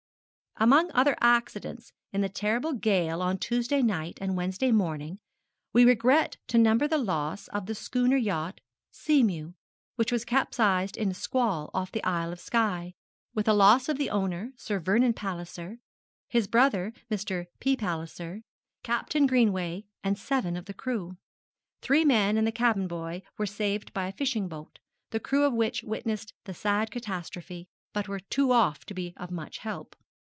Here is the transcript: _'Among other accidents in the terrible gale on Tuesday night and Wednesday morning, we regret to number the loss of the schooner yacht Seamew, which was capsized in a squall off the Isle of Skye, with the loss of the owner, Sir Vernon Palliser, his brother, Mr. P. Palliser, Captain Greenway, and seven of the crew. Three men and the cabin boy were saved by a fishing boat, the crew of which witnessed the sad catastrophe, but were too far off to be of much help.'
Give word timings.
_'Among 0.63 0.91
other 0.91 1.15
accidents 1.21 1.91
in 2.11 2.21
the 2.21 2.29
terrible 2.29 2.73
gale 2.73 3.19
on 3.23 3.39
Tuesday 3.39 3.81
night 3.81 4.19
and 4.21 4.37
Wednesday 4.37 4.71
morning, 4.71 5.17
we 5.73 5.83
regret 5.85 6.37
to 6.47 6.57
number 6.59 6.87
the 6.87 6.99
loss 6.99 7.47
of 7.47 7.65
the 7.65 7.73
schooner 7.73 8.17
yacht 8.17 8.61
Seamew, 8.93 9.55
which 9.95 10.11
was 10.11 10.23
capsized 10.25 10.97
in 10.97 11.09
a 11.09 11.13
squall 11.15 11.71
off 11.73 11.91
the 11.91 12.03
Isle 12.03 12.31
of 12.31 12.39
Skye, 12.39 12.93
with 13.33 13.47
the 13.47 13.55
loss 13.55 13.89
of 13.89 13.97
the 13.97 14.11
owner, 14.11 14.51
Sir 14.55 14.79
Vernon 14.79 15.13
Palliser, 15.13 15.79
his 16.27 16.45
brother, 16.47 16.93
Mr. 17.09 17.47
P. 17.59 17.75
Palliser, 17.75 18.43
Captain 18.83 19.25
Greenway, 19.25 19.85
and 20.03 20.15
seven 20.15 20.55
of 20.55 20.65
the 20.65 20.75
crew. 20.75 21.17
Three 21.81 22.05
men 22.05 22.37
and 22.37 22.45
the 22.45 22.51
cabin 22.51 22.87
boy 22.87 23.23
were 23.35 23.47
saved 23.47 23.93
by 23.93 24.05
a 24.07 24.11
fishing 24.13 24.47
boat, 24.47 24.77
the 25.09 25.19
crew 25.19 25.43
of 25.45 25.53
which 25.53 25.81
witnessed 25.81 26.33
the 26.43 26.53
sad 26.53 26.91
catastrophe, 26.91 27.67
but 27.93 28.07
were 28.07 28.19
too 28.19 28.49
far 28.49 28.65
off 28.67 28.85
to 28.85 28.93
be 28.93 29.13
of 29.17 29.31
much 29.31 29.59
help.' 29.59 29.95